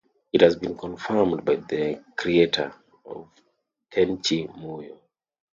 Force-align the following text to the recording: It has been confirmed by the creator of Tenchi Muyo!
It 0.33 0.41
has 0.41 0.55
been 0.55 0.75
confirmed 0.75 1.45
by 1.45 1.57
the 1.57 2.03
creator 2.17 2.73
of 3.05 3.29
Tenchi 3.91 4.47
Muyo! 4.57 4.97